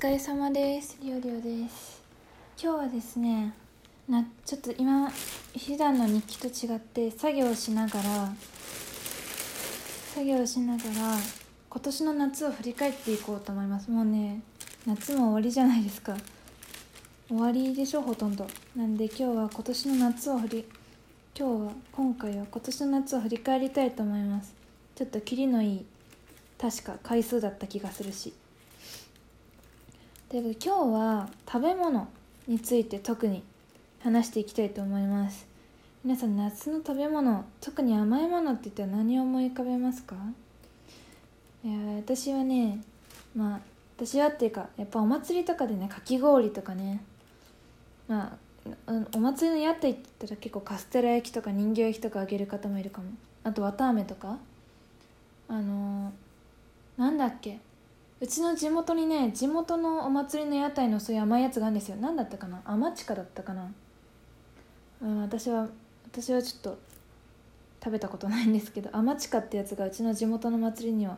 [0.00, 0.96] 疲れ様です。
[1.02, 2.00] りょうりょうです。
[2.58, 3.52] 今日はですね
[4.08, 8.32] なちょっと今普段の日記と違って作業しながら
[10.14, 10.90] 作業しながら
[11.68, 13.90] 今年の夏を振り返っていこうと思います。
[13.90, 14.40] もうね
[14.86, 16.16] 夏も終わりじゃないですか。
[17.28, 18.46] 終わりでしょほとんど。
[18.74, 20.64] なんで今日は今年の夏を振り
[21.38, 24.54] 今日は今回は今年の夏を振り返りたいと思います。
[24.94, 25.84] ちょっとキリのいい
[26.58, 28.32] 確か回数だった気がするし。
[30.30, 32.06] で今日は食べ物
[32.46, 33.42] について特に
[34.00, 35.44] 話していきたいと思います。
[36.04, 40.14] 皆さん夏の食べ物特に甘いものって言ったら何を思い浮かべますか？
[41.64, 42.80] いや私はね
[43.34, 43.60] まあ
[43.96, 47.02] 私はっていうかやっぱお祭りとかでねかき氷とかね。
[48.06, 48.38] ま
[48.86, 53.08] あお祭りの屋台って言ったら結構カステラ焼きとか人形焼きとかあげる方もいるかも。
[53.42, 54.38] あと綿あめとか。
[55.48, 57.58] あのー、なんだっけ？
[58.20, 61.96] うちの地元にね地元のお祭りの屋台のそういう甘いやつがあるんですよ。
[61.96, 62.60] 何だったかな？
[62.64, 63.72] 甘近だったかな、
[65.02, 65.68] うん、私は
[66.12, 66.78] 私はちょっと
[67.82, 71.16] 食べたことないんですけど甘近ってやつがうちの地元の祭りには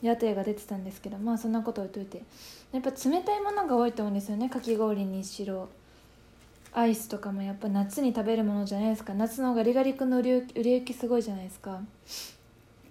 [0.00, 2.22] 屋台が出てたんですけどまあそんなこと置いといて。
[2.72, 4.50] やっぱ冷たいものが多いと思うんですよね。
[4.50, 5.68] かき氷にしろ
[6.72, 9.14] アイスとかもやっぱ夏に食べるものじゃないですか。
[9.14, 11.80] 夏のガリガリ君の売れ行きすごいじゃないですか。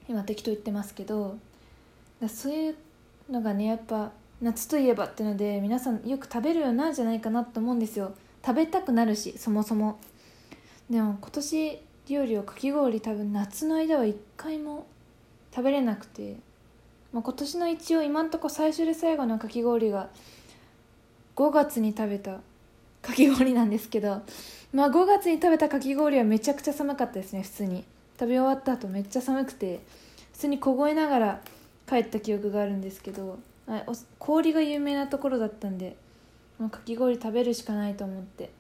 [0.08, 1.38] 今適当言ってますけど
[2.30, 2.76] そういう
[3.30, 8.14] のがねやっぱ夏といえばってので皆さんよく食べるようなんじゃないかなと思うんですよ。
[8.46, 10.00] 食べたくなるしそもそも。
[10.90, 11.80] でも今年
[12.10, 14.86] 料理をかき氷多分夏の間は一回も
[15.56, 16.36] 食べれなくて、
[17.14, 20.10] まあ、今年の一応今んとこ最初で最後のかき氷が
[21.36, 22.42] 5月に食べた
[23.02, 24.24] かき氷なんですけど
[24.74, 27.86] まあ5月に食べたかき氷はめちゃくちゃ寒かったですね普通に。
[28.20, 29.80] 食べ終わった後めっちゃ寒くて
[30.34, 31.42] 普通に凍えながら
[31.88, 33.40] 帰った記憶があるんですけど
[34.20, 35.96] 氷が有名なところだったんで
[36.72, 38.52] かき氷食べるしかないと思って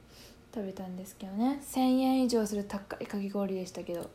[0.53, 1.61] 食べたんですけどね。
[1.63, 4.09] 1000円以上する高いかき氷でしたけど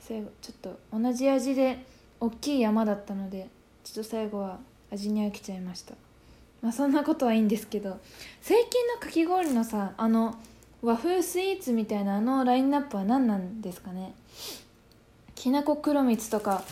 [0.00, 1.84] 最後ちょっと同じ味で
[2.20, 3.48] 大きい山だったので
[3.84, 4.58] ちょっと最後は
[4.90, 5.94] 味に飽きちゃいました。
[6.62, 7.98] まあそんなことはいいんですけど
[8.40, 10.34] 最近のかき氷のさあの
[10.82, 14.14] 和風スイーツみたいなあのラインナップは何なんですかね？
[15.34, 16.64] きなこ黒蜜とか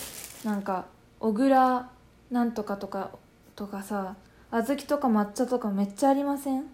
[0.45, 0.87] なんか
[1.21, 1.91] 小倉
[2.31, 3.11] なんとかとか
[3.55, 4.17] とかさ
[4.51, 6.65] 小豆とか抹茶とかめっちゃありません？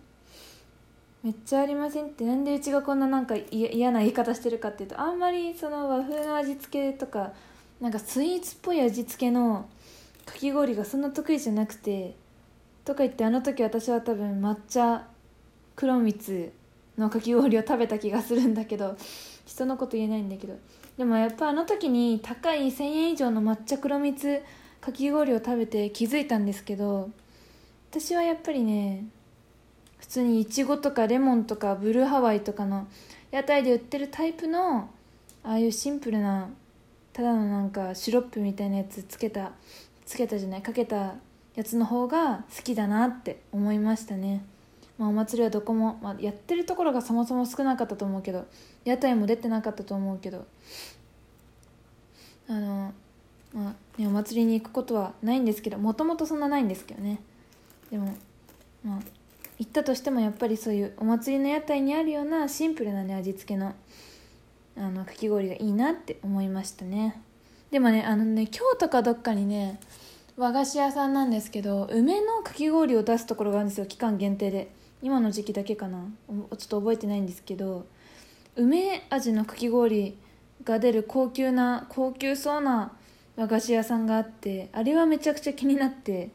[1.22, 7.32] めっちゃありませんってなんでうちがこんななんか嫌な言い方してるかっていうとあんまりその和風の味付けとか
[7.80, 9.68] なんかスイーツっぽい味付けの
[10.26, 12.16] かき氷がそんな得意じゃなくて
[12.84, 15.04] とか言ってあの時私は多分抹茶
[15.76, 16.52] 黒蜜
[16.98, 18.96] のかき氷を食べた気がするんだけど
[19.46, 20.58] 人のこと言えないんだけど
[20.96, 24.42] でもやっぱあの時に高い1000円以上の抹茶黒蜜
[24.80, 27.10] かき氷を食べて気づいたんですけど
[27.90, 29.04] 私はやっぱりね
[29.98, 32.88] 普通にいちごとかレモンとかブルーハワイとかの
[33.30, 34.90] 屋台で売ってるタイプの
[35.44, 36.50] ああいうシンプルな
[37.12, 39.52] ただのなんかシロップみたいなやつつけた
[40.04, 41.14] つけたじゃないかけた
[41.54, 44.44] やつの方が好きだなって思いましたね。
[44.98, 48.46] まあ、お祭りはどこも、まあ、やってるところがそもそも少なかったと思うけど
[48.84, 50.46] 屋台も出てなかったと思うけど
[52.48, 52.92] あの
[53.54, 57.20] まあねお祭りに行くことはないんですけどもともとそんなないんですけどね。
[57.90, 58.14] でも
[58.84, 59.00] まあ
[59.58, 63.74] 行ったとしてもやっぱりそういうお祭りの屋台にあるようなシンプルなね味付けの
[64.76, 67.20] あのかき氷がいいなって思いましたね。
[67.70, 69.78] でもねあのね京都かどっかにね
[70.36, 74.81] 和菓子屋さんなんですけど梅のかき氷を出すところがあるんですよ期間限定で。
[75.02, 76.04] 今の時期だけかな。
[76.28, 77.86] ちょっと覚えてないんですけど
[78.56, 80.16] 梅味のかき氷
[80.64, 82.92] が出る高級な高級そうな
[83.36, 86.30] 和菓子屋さんがあってあれはめちゃくちゃ気になって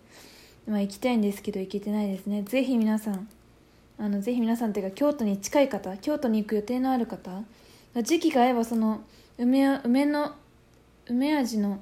[0.67, 2.43] まあ行きたいんですけど行けてないですね。
[2.43, 3.29] ぜひ皆さん
[3.99, 7.43] あのぜひ皆さんっていうか京都に近い方京都に行く予定のある方
[8.03, 9.01] 時期が合えばその
[9.37, 10.35] 梅梅の
[11.07, 11.79] 梅味の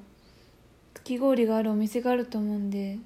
[0.94, 2.98] かき氷があるお店があると思うんで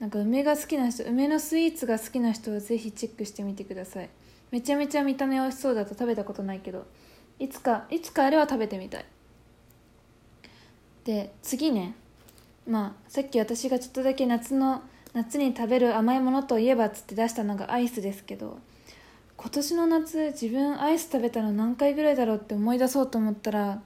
[0.00, 4.10] なんか梅が好きな人梅のスイーツが好きな人はぜひチェックしてみてください。
[4.50, 6.86] めちゃめちゃ見た目美味しそうだと食べたことないけど。
[7.38, 9.04] いつかいつかあれは食べてみたい。
[11.04, 11.94] で次ね。
[12.66, 14.82] まあさっき私がちょっとだけ夏の
[15.12, 18.58] 夏に食べる甘いものといえばっつって出したのがアイスですけど
[19.36, 23.80] 今年の夏自分アイス食べたの何回ぐらいだろうって思い出そうと思ったら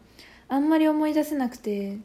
[0.49, 1.99] あんまり思い出せなくて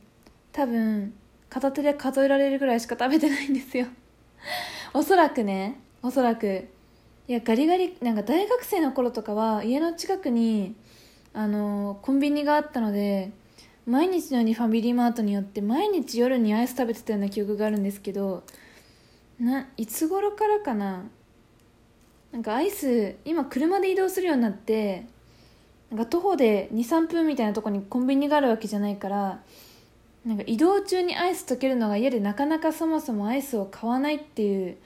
[0.51, 1.13] 多分
[1.49, 3.87] 片手で数えられるぐらいしか食べてないんですよ。
[4.93, 6.67] おそらくねおそらく。
[7.27, 10.75] いやガリガリなんか大学生の頃とかは家の近くに
[11.33, 13.31] あのコンビニがあったので
[13.87, 18.43] 毎日のようにファミリーマートによって毎日夜にアイス食べてたような記憶があるんですけど
[19.39, 21.05] ないつ頃からかな？
[22.31, 25.05] なんかアイス今車で移動するようになって
[25.89, 29.39] なんか徒歩で23分みたいなとこにコンビニがあるわけじゃないから
[30.25, 34.77] なんか移動中にアイス溶けるのが嫌でなかなかそもそもアイスを買わないっていう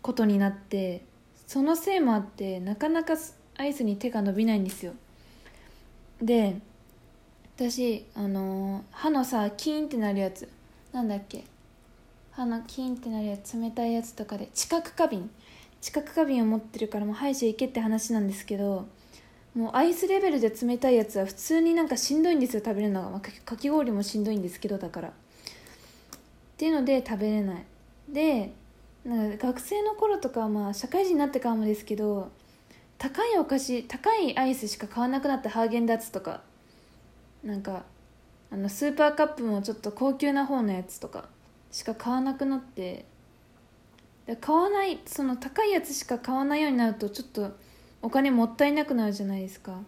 [0.00, 1.04] ことになって
[1.46, 3.14] そのせいもあってなかなか
[3.58, 4.94] アイスに手が伸びないんですよ。
[6.22, 6.56] で
[7.56, 10.48] 私あのー歯のさキーンってなるやつ
[10.92, 11.44] なんだっけ
[12.30, 15.30] 歯のキーンってなるやつ冷たいやつとかで知覚過敏。
[15.82, 18.86] 知覚過敏を持ってるからもう歯医者行けって話なんですけど
[19.54, 22.62] もうアイスレベルで冷たいやつは普通になんかしんどいんですよ。
[22.64, 25.08] 食べるのが、まあ、かき氷もしんどいんですけどだから。
[25.08, 25.12] っ
[26.56, 27.64] ていうので食べれない。
[28.08, 28.52] で
[29.04, 32.30] なんか学生の頃とかまあ社会人になってからもですけど
[32.98, 36.42] 高いお菓子高いアイスしか買わなくなってハーゲンダッツとか
[37.42, 37.84] なんか
[38.50, 41.24] あのスーパーカップもちょっと高級な方のやつとか
[41.72, 43.04] しか買わなくなって。
[44.40, 47.56] 買わないその高いやつしか買わないようになるとちょっと
[48.02, 49.80] お金もったいなくなるじゃないですか。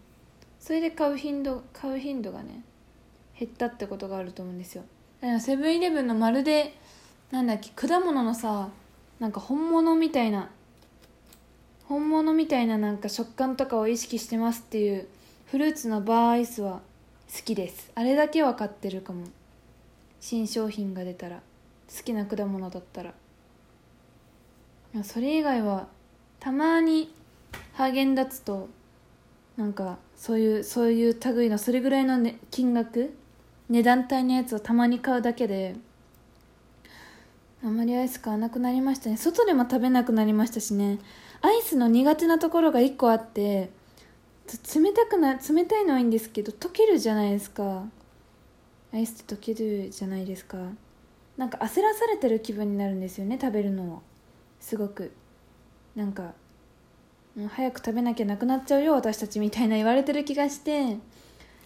[0.61, 2.63] それで買う頻度買う頻度がね
[3.39, 4.85] 減ったってことがあると思うんですよ。
[5.21, 6.75] だからセブンイレブンのまるで
[7.31, 8.71] なんだっけ果物のさ
[9.21, 10.51] なんか本物みたいな
[11.85, 15.07] 本物みたいななんか食感とかを意識してますっていう
[15.47, 16.81] フルーツのバーアイスは
[17.35, 17.91] 好きです。
[17.95, 19.25] あれだけは買ってるかも。
[20.21, 21.43] 新商品が出たら
[21.95, 23.13] 好きな果物だったら。
[25.03, 25.89] それ以外は
[26.41, 27.13] たまに
[27.75, 28.69] ハーゲンダッツと
[29.57, 33.13] なんかそういうそういう類のそれぐらいの、ね、金額
[33.69, 35.75] 値段帯のやつをたまに買うだけで
[37.65, 39.17] あんまりアイス買わなくなりましたね。
[39.17, 40.99] 外でも食べなくなりましたしね。
[41.41, 43.71] アイスの苦手なところが1個あって
[44.75, 47.85] 冷たくな冷たいのはいいんですけど溶けるじゃないですか。
[48.93, 50.59] アイスって溶けるじゃないですか。
[51.37, 54.03] なんか焦らされてる気分になるんですよね食べるのを
[54.61, 55.11] すごく。
[55.97, 56.35] なんか
[57.37, 60.99] もう早く食べなきゃなくなっちゃうよ私たちみたいな言われてる気がして。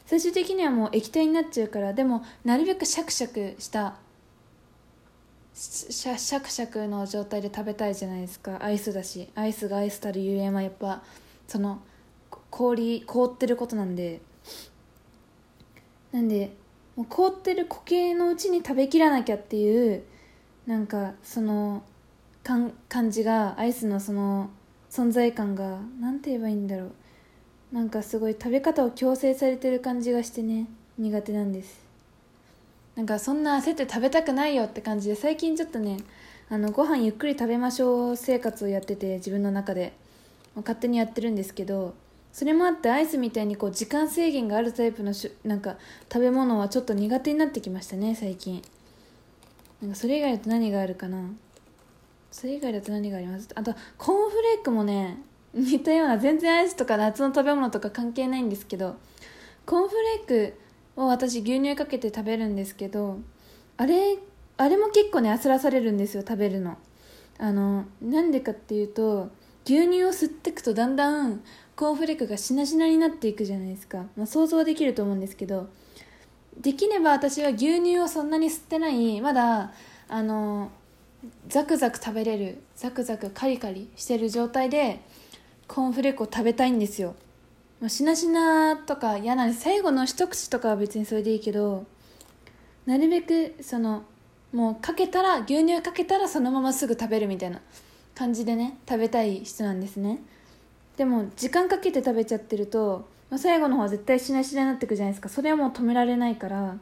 [0.06, 3.96] 最終的にはもう液体になっちゃうからでもなるべくシャクシャクした
[5.52, 8.56] シャシャクシャクの状態で食べたいじゃないですか。
[8.62, 9.28] アイスだし。
[9.34, 11.02] アイスがアイスたるゆえんはやっぱ
[11.46, 11.82] その
[12.48, 14.22] 氷凍ってることなんで。
[16.12, 16.54] なんで
[16.96, 20.04] もう凍ってる固形のうちに食べきらなきゃっていう
[20.66, 21.82] なんかその
[22.42, 24.48] かん感じがアイスのその
[24.98, 26.92] 存在感が何て言えばいいんだろう。
[27.72, 30.66] なんかすごい食べ方を強制されてる感じがしてね
[30.98, 31.80] 苦手なんです。
[32.96, 35.98] なんかそんな焦って食べたくないよって感じで最近ちょっとね
[36.50, 39.92] あのご飯ゆっくり食べましょう生活をやってて自分の中で。
[40.56, 41.94] 勝手にやってるんですけど
[42.32, 45.76] それもあってアイスみたいにこう時間制限があるタイプのしなんか
[46.12, 48.62] 食べ物はちょっと苦手になってきましたね最近。
[49.80, 51.18] なんかそれ以外だと何があるかな。
[52.30, 53.48] それ以外だと何があります？
[53.54, 55.18] あとコーンフレークもね
[55.54, 58.96] 似たような全然アイスとか夏の食べ物とか関係ないんですけど
[59.66, 60.54] コーンフレーク
[61.00, 63.18] を私牛乳かけて食べるんですけど
[63.76, 64.18] あれ
[64.56, 66.76] あれも結構ね焦らされるんですよ食べるの。
[67.38, 69.28] あのなんでかっていうと
[69.64, 71.42] 牛乳を吸っていくとだんだん
[71.76, 75.68] コーンフレークがしなしなになっていくじゃないですか、まあ、想像できると思うんですけど
[76.60, 79.72] できれば私は牛乳をそんなに吸ってないまだ
[80.08, 80.72] あの
[81.48, 85.00] ザクザク食べれるザクザクカリカリしてる状態で
[85.66, 87.16] コーンフレークを食べたいんですよ、
[87.80, 91.86] ま、しなしなとか嫌なんで最後の一口とかは別にそれでいいけど
[92.86, 94.04] なるべくその
[94.52, 97.60] もうかけたら牛乳かけたらそのまますぐ食べるみたいな
[98.14, 100.20] 感じでね食べたい人なんですね。
[100.96, 105.28] でも時間かけて食べちゃってると、ま、最後の方は絶対しなしなになってくじゃないですか。
[105.28, 106.76] それはもう止められないから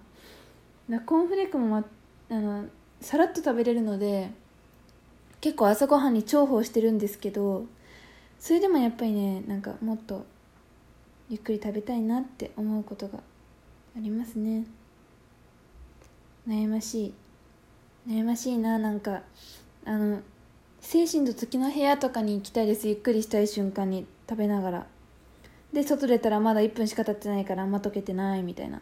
[1.04, 1.84] コーンフレークも、ま、
[2.30, 2.64] あの
[3.00, 4.30] さらっと食べれるので
[5.40, 7.66] 結構朝ごはんに重宝してるんですけど
[8.38, 10.26] それでもやっぱりねなんかもっと
[11.28, 13.20] ゆっくり食べたいなって思うことがあ
[13.96, 14.64] りますね。
[16.46, 17.14] 悩ましい。
[18.08, 19.22] 悩ましいななんか。
[19.84, 20.20] あの
[20.80, 22.86] 精神と時の部屋とかに行きたいです。
[22.86, 24.86] ゆっくりしたい瞬間に食べながら。
[25.72, 28.80] で外出たらまだ1分しか経ってないからあんま溶けてないみたいな。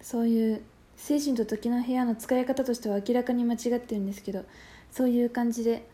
[0.00, 0.62] そういう
[0.96, 4.44] 精神と時の部屋の使い方としては明らかに間違ってるんですけど
[4.90, 5.86] そういう感じで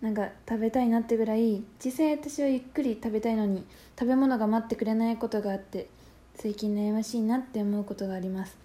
[0.00, 3.64] なんか食べたいなってぐらい実際私はゆっくり食べたいのに
[3.98, 5.88] 食べ物が待ってくれないことがあって
[6.36, 8.56] 最近悩ましいなって思うことがあります。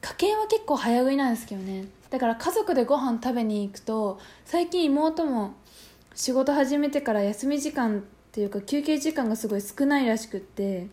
[0.00, 1.86] 家計は結構早食いなんですけどね。
[2.10, 5.54] だから家族でご飯食べに行くと最近妹も
[6.14, 10.88] 仕事始めてから休み時間っていうか休憩時間がすごい少ないらしくって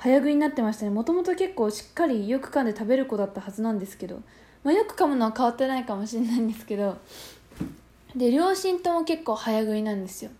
[0.00, 0.90] 早食いになってましたね。
[0.90, 4.22] もともと結構しっかりよく噛んで食べる子だったはずなんですけど、
[4.64, 6.96] まあ、よく噛むのは変わってないかもしれないんですけど。
[8.16, 10.30] で両親とも結構早食いなんですよ、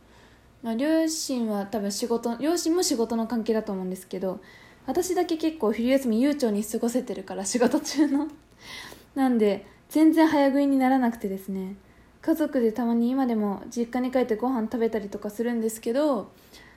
[0.63, 4.41] まあ、両親は多分仕事両親も仕事の関係だと思うんですけど
[4.87, 8.27] 私だけ結構昼休み悠長に過ごせてるから仕事中の。
[9.15, 11.77] なんで全然早食いにならなくてですね。
[12.23, 16.31] 家族でたまに今でも実家に帰ってご飯食べたりとかするんですけど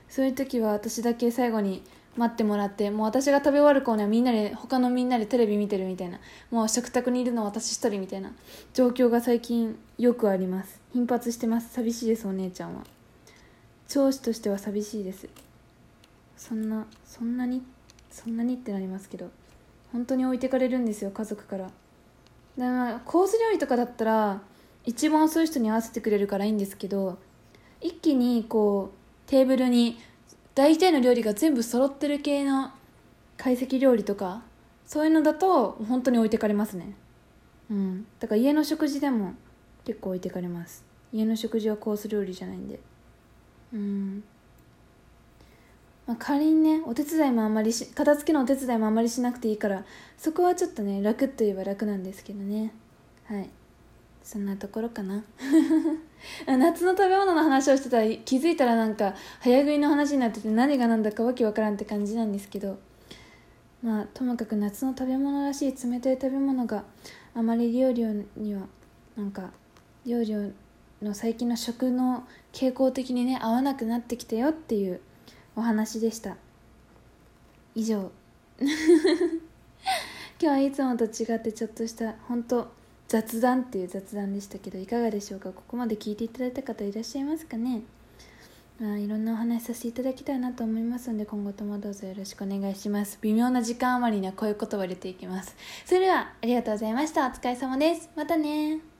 [0.08, 1.82] そういう時は私だけ最後に
[2.16, 6.20] 待ってもらってもう私が食べ終わる頃にはみんなで他のみんなでテレビ見てるみたいな。
[6.50, 8.32] もう食卓にいるのは私一人みたいな。
[8.72, 10.80] 状況が最近よくあります。
[10.92, 11.72] 頻発してます。
[11.72, 12.82] 寂しいですお姉ちゃんは。
[13.88, 15.28] 長子としては寂しいです。
[16.36, 17.62] そんなそんなに？
[18.10, 19.30] そんなにってなりますけど。
[19.92, 21.64] 本当に置いてかれるんですよ家族から。
[21.64, 21.72] だか
[22.58, 24.40] らコース料理とかだったら
[24.84, 27.18] 一番遅い人に合わせてくれるからいいんですけど
[27.80, 29.98] 一気にこうテーブルに
[30.54, 32.70] 大体の料理が全部揃ってる系の
[33.36, 34.42] 懐石料理とか
[34.86, 36.94] そういうのだと本当に置いてかれますね。
[37.70, 38.06] うん。
[38.20, 39.34] だから家の食事でも
[39.84, 40.84] 結構置いてかれます。
[41.12, 42.78] 家の食事はコース料理じゃないんで。
[43.72, 44.24] うん。
[46.06, 49.84] まあ、仮にねお手伝いもあんまりし片付けのお手伝いもあんまりしなくていいから
[50.18, 52.72] そこはちょっとね楽といえば楽なんですけどね。
[53.24, 53.48] はい。
[54.24, 55.22] そんなところかな？
[56.48, 62.78] 夏の食べ物の話をしてたら気づいたらなんか早食いの話になってて何が何だかわけわからんって感じなんですけど。
[63.84, 66.84] まあともかく夏の食べ物らしい冷たい食べ物が
[67.34, 68.02] あまり料理
[68.34, 68.62] には
[69.14, 69.50] なんか
[70.06, 70.54] 料理
[71.02, 75.02] の最近の食の傾向的にね合わなくなってきたよっていう
[75.54, 76.38] お話でした。
[77.74, 78.10] 以上。
[78.60, 78.70] 今
[80.40, 82.72] 日はいつもと違ってちょっとした本当
[83.14, 85.50] 雑談っていう雑談でしたけどいかがでしょうか？
[85.52, 87.82] ここまで聞いていただいた方いらっしゃいますかね？
[88.80, 93.20] まあ、いろんなお話しさせていただきたいなと思いますので今後ともどうぞよろしくお願いします。
[93.22, 95.54] 微妙な時間余りにはこういう言葉を入れていきます。
[95.86, 97.28] それではありがとうございました。
[97.28, 98.10] お疲れ様です。
[98.16, 98.93] またね